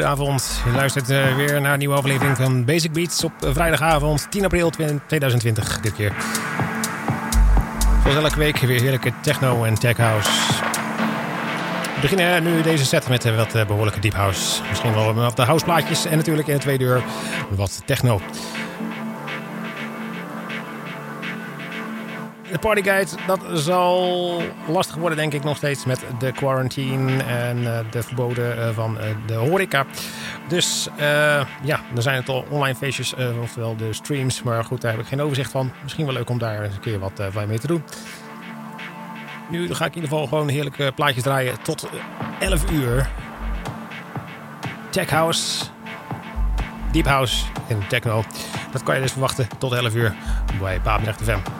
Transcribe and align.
Goedenavond. 0.00 0.62
Je 0.64 0.70
luistert 0.72 1.10
uh, 1.10 1.36
weer 1.36 1.60
naar 1.60 1.72
een 1.72 1.78
nieuwe 1.78 1.94
aflevering 1.94 2.36
van 2.36 2.64
Basic 2.64 2.92
Beats 2.92 3.24
op 3.24 3.32
vrijdagavond 3.40 4.30
10 4.30 4.44
april 4.44 4.70
2020 4.70 5.80
dit 5.80 5.94
keer. 5.94 6.12
Zoals 8.02 8.24
elke 8.24 8.38
week 8.38 8.56
weer 8.56 8.80
heerlijke 8.80 9.12
techno 9.22 9.64
en 9.64 9.74
tech 9.74 9.96
house. 9.96 10.30
We 11.94 12.00
beginnen 12.00 12.42
nu 12.42 12.62
deze 12.62 12.84
set 12.84 13.08
met 13.08 13.34
wat 13.34 13.66
behoorlijke 13.66 14.00
deep 14.00 14.14
house. 14.14 14.62
Misschien 14.68 14.94
wel 14.94 15.14
wat 15.14 15.36
de 15.36 15.42
houseplaatjes 15.42 16.04
en 16.04 16.16
natuurlijk 16.16 16.48
in 16.48 16.54
de 16.54 16.60
tweede 16.60 16.84
uur 16.84 17.02
wat 17.48 17.82
techno. 17.84 18.20
De 22.50 22.58
partyguide, 22.58 23.10
dat 23.26 23.40
zal 23.52 24.42
lastig 24.66 24.96
worden 24.96 25.18
denk 25.18 25.32
ik 25.32 25.44
nog 25.44 25.56
steeds 25.56 25.84
met 25.84 26.04
de 26.18 26.32
quarantine 26.32 27.22
en 27.22 27.58
uh, 27.58 27.78
de 27.90 28.02
verboden 28.02 28.58
uh, 28.58 28.68
van 28.68 28.96
uh, 28.96 29.02
de 29.26 29.34
horeca. 29.34 29.86
Dus 30.48 30.88
ja, 31.62 31.80
er 31.96 32.02
zijn 32.02 32.16
het 32.16 32.28
al 32.28 32.44
online 32.48 32.74
feestjes, 32.74 33.14
oftewel 33.42 33.76
de 33.76 33.92
streams. 33.92 34.42
Maar 34.42 34.64
goed, 34.64 34.80
daar 34.80 34.90
heb 34.90 35.00
ik 35.00 35.06
geen 35.06 35.22
overzicht 35.22 35.50
van. 35.50 35.72
Misschien 35.82 36.04
wel 36.04 36.14
leuk 36.14 36.30
om 36.30 36.38
daar 36.38 36.62
eens 36.62 36.74
een 36.74 36.80
keer 36.80 36.98
wat 36.98 37.22
van 37.30 37.48
mee 37.48 37.58
te 37.58 37.66
doen. 37.66 37.82
Nu 39.48 39.74
ga 39.74 39.84
ik 39.84 39.94
in 39.94 40.02
ieder 40.02 40.10
geval 40.10 40.26
gewoon 40.26 40.48
heerlijke 40.48 40.92
plaatjes 40.94 41.22
draaien 41.22 41.62
tot 41.62 41.88
11 42.38 42.70
uur. 42.70 43.08
Tech 44.90 45.10
House, 45.10 45.64
Deep 46.92 47.06
House 47.06 47.44
en 47.68 47.88
Techno. 47.88 48.24
Dat 48.72 48.82
kan 48.82 48.94
je 48.94 49.00
dus 49.00 49.12
verwachten 49.12 49.48
tot 49.58 49.72
11 49.72 49.94
uur 49.94 50.14
bij 50.60 50.80
Papendrecht 50.80 51.22
FM. 51.22 51.59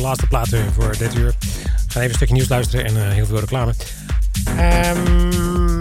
Laatste 0.00 0.26
plaat 0.26 0.48
voor 0.48 0.96
dit 0.98 1.14
uur. 1.14 1.34
We 1.40 1.98
gaan 1.98 2.02
even 2.02 2.08
een 2.08 2.14
stukje 2.14 2.34
nieuws 2.34 2.48
luisteren 2.48 2.84
en 2.84 3.12
heel 3.12 3.26
veel 3.26 3.40
reclame. 3.40 3.74
Um, 4.48 5.80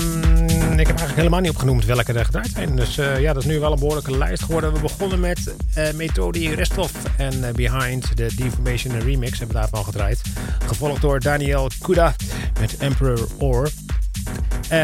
ik 0.72 0.88
heb 0.88 0.97
eigenlijk 0.97 1.16
helemaal 1.16 1.39
niet 1.39 1.49
opgenoemd 1.49 1.86
welke 1.86 2.14
er 2.14 2.26
gedraaid 2.26 2.51
zijn. 2.53 2.76
Dus 2.76 2.97
uh, 2.97 3.20
ja, 3.20 3.34
dat 3.34 3.43
is 3.43 3.49
nu 3.49 3.59
wel 3.59 3.72
een 3.72 3.80
behoorlijke 3.80 4.18
lijst 4.18 4.43
geworden. 4.43 4.74
We 4.74 4.80
begonnen 4.80 5.20
met 5.20 5.53
uh, 5.78 5.91
Methodi 5.91 6.53
Restov 6.53 6.91
en 7.18 7.34
uh, 7.39 7.49
Behind, 7.49 8.18
de 8.18 8.36
Deformation 8.36 8.99
remix 8.99 9.38
hebben 9.39 9.55
we 9.55 9.62
daarvan 9.62 9.84
gedraaid. 9.84 10.22
Gevolgd 10.66 11.01
door 11.01 11.20
Daniel 11.20 11.70
Kuda 11.82 12.16
met 12.59 12.78
Emperor 12.78 13.28
Or. 13.38 13.70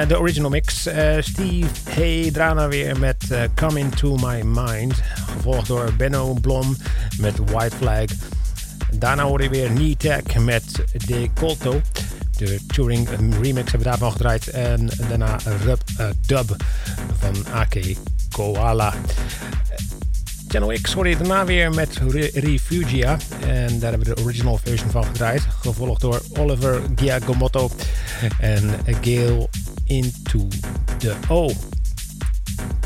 de 0.07 0.19
original 0.19 0.49
mix. 0.49 0.79
Steve 1.19 1.67
Hey 1.89 2.29
Drana 2.31 2.67
weer 2.67 2.99
met 2.99 3.25
Come 3.55 3.79
Into 3.79 4.15
My 4.15 4.41
Mind. 4.41 4.93
Gevolgd 5.35 5.67
door 5.67 5.93
Benno 5.97 6.33
Blom 6.33 6.77
met 7.17 7.33
White 7.51 7.75
Flag. 7.75 8.05
Daarna 8.91 9.23
hoor 9.23 9.41
je 9.41 9.49
weer 9.49 9.69
Knee 9.69 9.97
met 10.39 10.83
De 11.05 11.29
Colto. 11.33 11.81
De 12.37 12.59
Touring 12.67 13.09
remix 13.41 13.71
hebben 13.71 13.79
we 13.79 13.83
daarvan 13.83 14.11
gedraaid. 14.11 14.47
En 14.47 14.89
daarna 15.09 15.37
Rub 15.63 15.81
uh, 15.99 16.07
Dub 16.25 16.55
van 17.19 17.53
AK 17.53 17.75
Koala. 18.31 18.93
Channel 20.47 20.77
X 20.81 20.93
hoor 20.93 21.07
je 21.07 21.17
daarna 21.17 21.45
weer 21.45 21.73
met 21.73 21.99
Refugia. 22.33 23.17
En 23.47 23.79
daar 23.79 23.89
hebben 23.89 24.07
we 24.09 24.15
de 24.15 24.21
original 24.21 24.59
version 24.63 24.89
van 24.89 25.05
gedraaid. 25.05 25.41
Gevolgd 25.59 26.01
door 26.01 26.21
Oliver 26.39 26.81
Giacomoto 26.95 27.69
en 28.39 28.69
Gale 29.01 29.47
Into 29.85 30.47
the 30.97 31.13
O. 31.27 31.51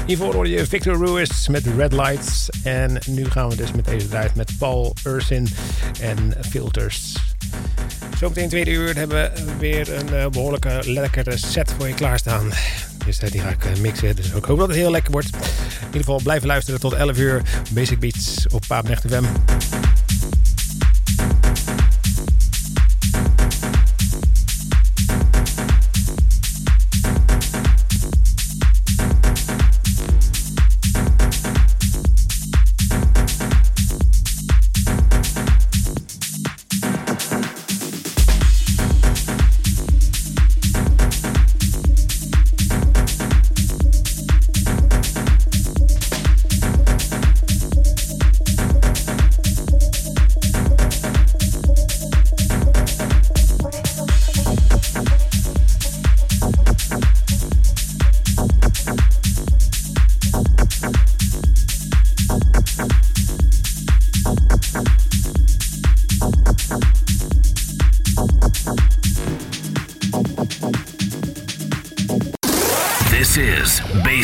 Hiervoor 0.05 0.33
hoor 0.33 0.47
je 0.47 0.65
Victor 0.65 1.05
Ruiz 1.05 1.47
met 1.47 1.65
Red 1.77 1.93
Lights. 1.93 2.49
En 2.63 2.97
nu 3.07 3.25
gaan 3.25 3.49
we 3.49 3.55
dus 3.55 3.71
met 3.71 3.85
deze 3.85 4.07
draait 4.07 4.35
met 4.35 4.51
Paul 4.57 4.95
Ursin 5.03 5.47
en 5.99 6.33
Filters. 6.49 7.15
Zometeen 8.17 8.49
tweede 8.49 8.71
uur 8.71 8.95
hebben 8.95 9.31
we 9.33 9.43
weer 9.59 9.93
een 9.93 10.13
uh, 10.13 10.27
behoorlijke 10.27 10.81
lekkere 10.85 11.37
set 11.37 11.73
voor 11.77 11.87
je 11.87 11.93
klaarstaan. 11.93 12.51
Dus 13.05 13.19
die 13.19 13.41
ga 13.41 13.49
ik 13.49 13.65
uh, 13.65 13.81
mixen. 13.81 14.15
Dus 14.15 14.31
ik 14.31 14.45
hoop 14.45 14.57
dat 14.57 14.67
het 14.67 14.77
heel 14.77 14.91
lekker 14.91 15.11
wordt. 15.11 15.27
In 15.27 15.85
ieder 15.85 15.99
geval 15.99 16.19
blijven 16.23 16.47
luisteren 16.47 16.79
tot 16.79 16.93
11 16.93 17.17
uur. 17.17 17.41
Basic 17.71 17.99
Beats 17.99 18.47
op 18.47 18.63
Paapnecht 18.67 19.05
FM. 19.07 19.23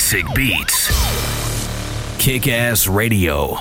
Basic 0.09 0.33
Beats. 0.33 0.87
Kick 2.17 2.47
Ass 2.47 2.87
Radio. 2.87 3.57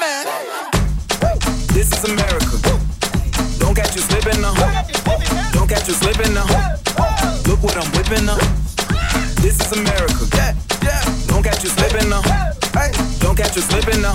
man. 0.00 0.26
This 1.74 1.92
is 1.92 2.04
America. 2.04 2.58
Don't 3.58 3.74
catch 3.74 3.94
you 3.96 4.02
slipping 4.02 4.40
now. 4.40 4.54
Don't 5.52 5.68
catch 5.68 5.88
you 5.88 5.94
slipping 5.94 6.34
now. 6.34 6.46
Look 7.46 7.62
what 7.62 7.76
I'm 7.76 7.90
whipping 7.92 8.26
now. 8.26 8.38
This 9.42 9.60
is 9.60 9.72
America. 9.72 10.26
Don't 11.26 11.42
catch 11.42 11.62
you 11.64 11.70
slipping 11.70 12.08
now. 12.08 12.22
Don't 13.18 13.36
catch 13.36 13.56
you 13.56 13.62
slipping 13.62 14.00
now. 14.02 14.14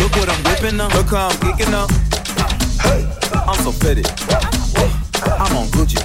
Look 0.00 0.12
what 0.16 0.28
I'm 0.28 0.42
whipping 0.44 0.80
up. 0.80 0.94
Look 0.94 1.08
how 1.08 1.28
I'm 1.28 1.36
geeking 1.38 1.72
up. 1.72 1.90
I'm 3.48 3.58
so 3.62 3.72
pretty. 3.72 4.04
I'm 5.38 5.56
on 5.56 5.66
Gucci. 5.68 6.00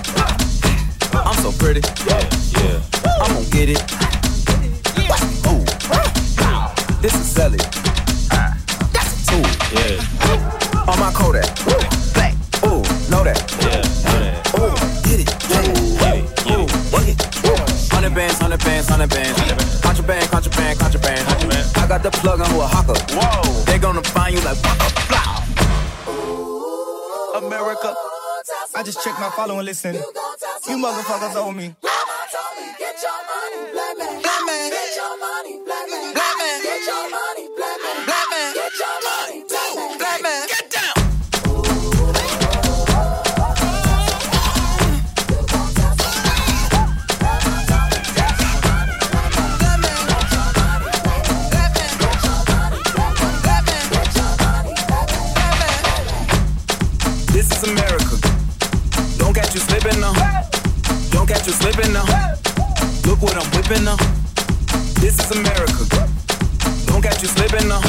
I'm 1.13 1.36
so 1.41 1.51
pretty. 1.51 1.82
Yeah, 2.05 2.21
yeah. 2.61 2.82
I'm 3.21 3.34
gonna 3.34 3.49
get 3.49 3.69
it. 3.69 3.82
Ooh. 5.47 5.63
This 7.01 7.13
is 7.15 7.30
selling. 7.32 7.87
on 10.98 11.06
my 11.06 11.12
Kodak. 11.14 11.45
Black, 12.14 12.34
ooh, 12.66 12.82
know 13.10 13.24
that. 13.24 13.38
Yeah, 13.62 13.82
know 14.06 14.20
that. 14.20 14.34
Ooh, 14.58 14.74
get 15.06 15.20
it, 15.22 15.30
get 15.48 15.64
it, 15.68 15.76
get 16.00 16.16
it, 16.18 16.26
get 16.43 16.60
it. 16.60 16.70
Work 16.91 17.08
it. 17.08 17.18
Hundred 17.91 18.14
bands, 18.14 18.39
hundred 18.39 18.64
bands, 18.64 18.89
hundred 18.89 19.10
bands. 19.10 19.82
Contraband, 19.82 20.30
contraband, 20.30 20.80
contraband. 20.80 21.28
contraband. 21.28 21.78
I 21.78 21.88
got 21.88 22.04
the 22.04 22.12
plug 22.12 22.41
on 22.41 22.52
Oaxaca. 22.54 22.93
Whoa, 23.14 23.64
they 23.66 23.78
gonna 23.80 24.04
find 24.04 24.36
you 24.36 24.41
like 24.41 24.62
blah, 24.62 24.74
fly. 25.10 25.43
America. 27.38 27.93
I 28.76 28.84
just 28.84 29.04
checked 29.04 29.20
my 29.20 29.30
follow 29.32 29.58
and 29.58 29.66
listen. 29.66 29.95
You, 29.95 30.02
you 30.70 30.78
motherfuckers 30.78 31.36
owe 31.36 31.52
me. 31.52 31.76
Get 32.78 33.02
your 33.02 33.20
money, 33.30 33.72
black 33.74 33.98
man. 33.98 34.22
Black 34.22 34.41
man. 34.45 34.70
Get 34.70 34.95
your 34.95 35.18
money, 35.18 35.60
black 35.66 35.89
man. 35.89 36.14
Black 36.14 36.38
man. 36.38 36.62
Get 36.64 36.86
your 36.86 37.10
money, 37.10 37.48
black 37.58 37.78
man. 37.82 38.06
Black 38.06 38.28
man. 38.32 38.54
Get 38.54 38.74
your 38.78 38.98
money, 39.04 39.43
black 39.50 39.76
man. 39.76 39.98
Black 39.98 40.22
man. 40.22 40.48
Get 40.48 40.66
Slipping 61.68 61.91
now. 61.91 62.05
Look 63.05 63.22
what 63.22 63.36
I'm 63.36 63.51
whipping 63.51 63.84
now. 63.84 63.97
This 65.01 65.20
is 65.20 65.32
America. 65.32 65.84
Don't 66.86 67.01
catch 67.01 67.22
you 67.22 67.28
slipping 67.28 67.68
now. 67.68 67.82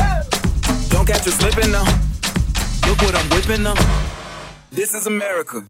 Don't 0.89 1.07
catch 1.07 1.24
you 1.26 1.31
slipping 1.31 1.70
now. 1.70 1.85
Look 2.89 3.01
what 3.03 3.14
I'm 3.14 3.31
whipping 3.31 3.62
now. 3.62 3.76
This 4.72 4.95
is 4.95 5.07
America. 5.07 5.64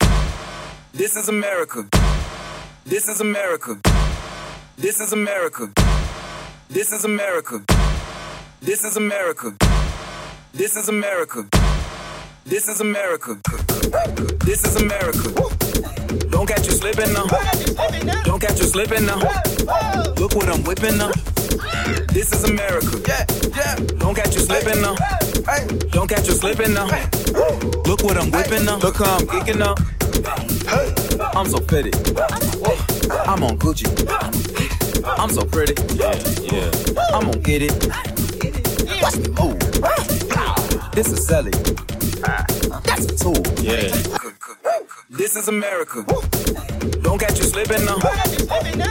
This 0.94 1.16
is 1.16 1.28
America. 1.28 1.86
This 2.86 3.08
is 3.08 3.20
America. 3.20 3.78
This 4.78 5.00
is 5.00 5.12
America. 5.12 5.70
This 6.70 6.92
is 6.92 7.04
America. 7.04 7.62
This 8.62 8.84
is 8.84 8.96
America. 8.96 9.54
This 10.54 10.76
is 10.76 10.88
America. 10.88 11.44
This 12.46 12.68
is 12.68 12.80
America. 12.80 13.38
This 14.46 14.64
is 14.64 14.76
America. 14.76 15.67
Don't 16.30 16.46
catch 16.46 16.66
you 16.66 16.72
slipping 16.72 17.12
now. 17.12 17.26
Don't 18.24 18.40
catch 18.40 18.58
you 18.58 18.66
slipping 18.66 19.04
now. 19.06 19.18
Look 20.16 20.34
what 20.34 20.48
I'm 20.48 20.62
whipping 20.64 20.96
now. 20.98 21.10
This 22.12 22.32
is 22.32 22.44
America. 22.44 23.00
Yeah, 23.06 23.24
yeah. 23.56 23.74
Don't 23.98 24.14
catch 24.14 24.34
you 24.34 24.40
slipping 24.40 24.80
now. 24.80 24.94
Don't 25.90 26.08
catch 26.08 26.26
you 26.26 26.34
slipping 26.34 26.74
now. 26.74 26.86
Look 27.86 28.02
what 28.02 28.16
I'm 28.16 28.30
whipping 28.30 28.64
now. 28.64 28.78
Look 28.78 28.96
how 28.96 29.16
I'm 29.16 29.26
geeking 29.26 29.60
up. 29.60 29.78
I'm 31.36 31.46
so 31.46 31.60
pretty. 31.60 31.92
I'm 33.26 33.42
on 33.44 33.58
Gucci. 33.58 33.86
I'm 35.04 35.30
so 35.30 35.44
pretty. 35.44 35.74
Yeah, 35.94 36.14
yeah. 36.52 36.70
I'm 37.14 37.26
gonna 37.26 37.38
get 37.38 37.62
it. 37.62 37.72
Watch 39.02 39.16
me 39.16 39.28
move. 39.38 39.58
This 40.92 41.12
is 41.12 41.26
Sally. 41.26 41.52
That's 42.82 43.04
a 43.06 43.16
tool. 43.16 43.42
Yeah. 43.62 44.27
This 45.28 45.36
is 45.36 45.48
America. 45.48 46.02
Don't 47.02 47.18
catch 47.18 47.36
you 47.36 47.44
slipping 47.44 47.84
now. 47.84 47.98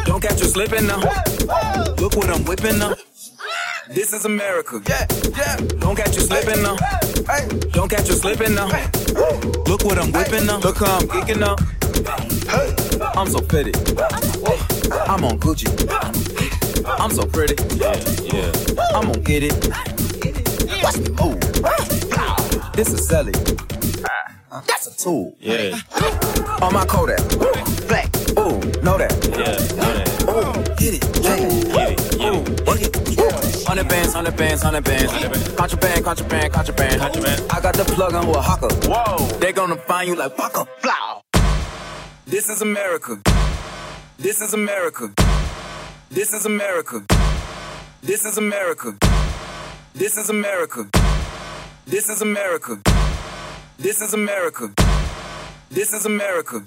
Don't 0.06 0.22
catch 0.22 0.40
you 0.40 0.46
slipping 0.46 0.86
now. 0.86 1.00
Look 1.98 2.16
what 2.16 2.30
I'm 2.30 2.46
whipping 2.46 2.78
now. 2.78 2.94
This 3.90 4.14
is 4.14 4.24
America. 4.24 4.80
Yeah, 4.88 5.08
yeah. 5.36 5.56
Don't 5.80 5.96
catch 5.96 6.14
you 6.14 6.22
slipping 6.22 6.62
now. 6.62 6.78
Don't 7.72 7.90
catch 7.90 8.08
you 8.08 8.14
slipping 8.14 8.54
now. 8.54 8.68
Look 9.66 9.84
what 9.84 9.98
I'm 9.98 10.12
whipping 10.12 10.46
now. 10.46 10.60
Look 10.60 10.78
how 10.78 11.00
I'm 11.00 11.08
geeking 11.08 11.42
up. 11.42 11.60
I'm 13.18 13.28
so 13.30 13.42
pretty. 13.42 13.74
I'm 15.10 15.26
on 15.26 15.40
Gucci. 15.40 15.66
I'm 16.86 17.10
so 17.10 17.26
pretty. 17.26 17.56
Yeah, 17.78 17.96
yeah. 18.32 18.52
I'm 18.96 19.08
gonna 19.08 19.22
get 19.22 19.42
it. 19.42 19.54
Watch 20.84 20.98
me 21.00 21.10
move. 21.18 22.74
This 22.74 22.94
is 22.94 23.08
Sally. 23.08 23.34
That's 24.68 24.88
a 24.88 24.98
tool. 24.98 25.36
Yeah, 25.40 25.78
On 26.62 26.74
my 26.74 26.86
Kodak. 26.86 27.20
Black. 27.88 28.08
Ooh, 28.38 28.60
know 28.84 28.98
that. 28.98 29.14
yeah, 29.32 29.58
know 29.76 29.94
that. 29.94 30.08
Ooh, 30.28 30.84
hit 30.84 30.96
it. 30.96 31.02
Get 31.24 31.40
it, 31.40 31.72
get 31.72 31.92
it. 31.92 32.68
Work 32.68 32.82
it. 32.82 33.68
Hundred 33.68 33.88
bands, 33.90 34.14
hundred 34.14 34.36
bands, 34.38 34.62
hundred 34.64 34.84
bands. 34.84 35.12
Contraband, 35.56 36.06
contraband, 36.06 36.54
contraband. 36.54 37.02
Contraband. 37.02 37.52
I 37.52 37.60
got 37.62 37.76
the 37.76 37.84
plug 37.84 38.14
on 38.14 38.28
with 38.28 38.38
a 38.38 38.42
hawker. 38.42 38.70
Whoa. 38.88 39.28
They 39.40 39.52
gonna 39.52 39.76
find 39.76 40.08
you 40.08 40.16
like 40.16 40.38
Waka. 40.38 40.66
Blow. 40.82 41.22
This 42.26 42.50
is 42.50 42.62
America. 42.62 43.22
This 44.18 44.42
is 44.42 44.54
America. 44.54 45.14
This 46.10 46.34
is 46.34 46.46
America. 46.46 47.04
This 48.02 48.26
is 48.26 48.38
America. 48.38 48.96
This 49.94 50.18
is 50.18 50.30
America. 50.30 50.88
This 51.86 52.10
is 52.10 52.22
America. 52.22 52.80
This 53.80 54.02
is 54.02 54.16
America. 54.16 54.74
This 55.70 55.94
is 55.94 56.08
America. 56.08 56.66